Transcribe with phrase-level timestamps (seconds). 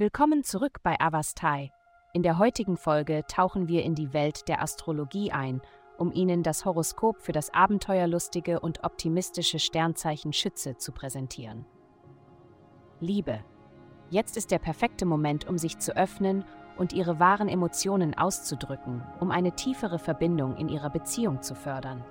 [0.00, 1.72] Willkommen zurück bei Avastai.
[2.12, 5.60] In der heutigen Folge tauchen wir in die Welt der Astrologie ein,
[5.96, 11.66] um Ihnen das Horoskop für das abenteuerlustige und optimistische Sternzeichen Schütze zu präsentieren.
[13.00, 13.40] Liebe.
[14.08, 16.44] Jetzt ist der perfekte Moment, um sich zu öffnen
[16.76, 22.04] und Ihre wahren Emotionen auszudrücken, um eine tiefere Verbindung in Ihrer Beziehung zu fördern.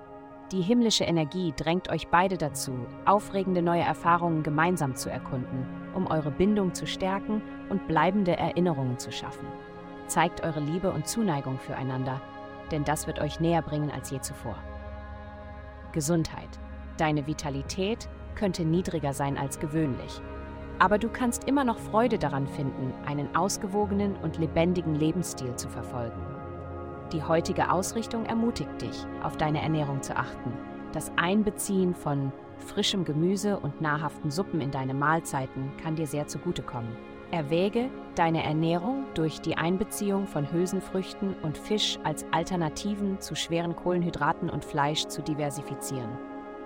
[0.50, 2.72] Die himmlische Energie drängt euch beide dazu,
[3.04, 9.12] aufregende neue Erfahrungen gemeinsam zu erkunden, um eure Bindung zu stärken und bleibende Erinnerungen zu
[9.12, 9.46] schaffen.
[10.06, 12.22] Zeigt eure Liebe und Zuneigung füreinander,
[12.70, 14.56] denn das wird euch näher bringen als je zuvor.
[15.92, 16.48] Gesundheit.
[16.96, 20.22] Deine Vitalität könnte niedriger sein als gewöhnlich,
[20.78, 26.37] aber du kannst immer noch Freude daran finden, einen ausgewogenen und lebendigen Lebensstil zu verfolgen.
[27.12, 30.52] Die heutige Ausrichtung ermutigt dich, auf deine Ernährung zu achten.
[30.92, 36.94] Das Einbeziehen von frischem Gemüse und nahrhaften Suppen in deine Mahlzeiten kann dir sehr zugutekommen.
[37.30, 44.50] Erwäge, deine Ernährung durch die Einbeziehung von Hülsenfrüchten und Fisch als Alternativen zu schweren Kohlenhydraten
[44.50, 46.10] und Fleisch zu diversifizieren.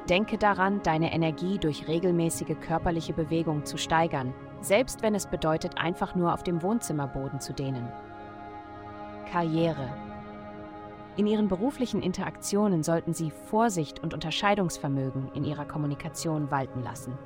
[0.08, 6.16] Denke daran, deine Energie durch regelmäßige körperliche Bewegung zu steigern, selbst wenn es bedeutet, einfach
[6.16, 7.88] nur auf dem Wohnzimmerboden zu dehnen.
[9.30, 9.88] Karriere
[11.16, 17.18] in ihren beruflichen Interaktionen sollten sie Vorsicht und Unterscheidungsvermögen in ihrer Kommunikation walten lassen.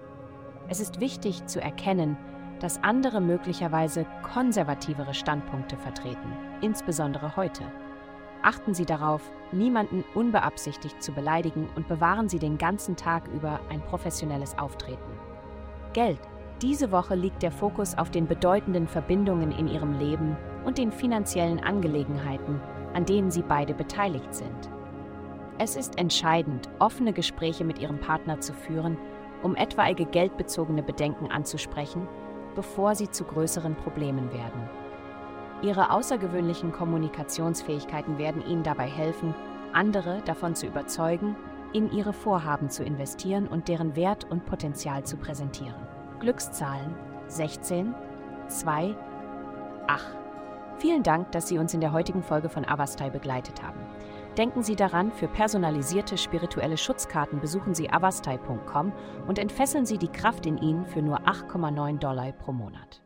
[0.68, 2.16] Es ist wichtig zu erkennen,
[2.58, 7.62] dass andere möglicherweise konservativere Standpunkte vertreten, insbesondere heute.
[8.42, 13.82] Achten Sie darauf, niemanden unbeabsichtigt zu beleidigen und bewahren Sie den ganzen Tag über ein
[13.82, 15.12] professionelles Auftreten.
[15.92, 16.20] Geld.
[16.62, 21.60] Diese Woche liegt der Fokus auf den bedeutenden Verbindungen in Ihrem Leben und den finanziellen
[21.60, 22.60] Angelegenheiten,
[22.96, 24.70] an denen sie beide beteiligt sind.
[25.58, 28.96] Es ist entscheidend, offene Gespräche mit ihrem Partner zu führen,
[29.42, 32.08] um etwaige geldbezogene Bedenken anzusprechen,
[32.54, 34.68] bevor sie zu größeren Problemen werden.
[35.60, 39.34] Ihre außergewöhnlichen Kommunikationsfähigkeiten werden Ihnen dabei helfen,
[39.74, 41.36] andere davon zu überzeugen,
[41.74, 45.86] in ihre Vorhaben zu investieren und deren Wert und Potenzial zu präsentieren.
[46.20, 46.94] Glückszahlen
[47.28, 47.94] 16,
[48.48, 48.94] 2,
[49.86, 50.25] 8.
[50.78, 53.80] Vielen Dank, dass Sie uns in der heutigen Folge von Avastai begleitet haben.
[54.36, 58.92] Denken Sie daran, für personalisierte spirituelle Schutzkarten besuchen Sie avastai.com
[59.26, 63.05] und entfesseln Sie die Kraft in Ihnen für nur 8,9 Dollar pro Monat.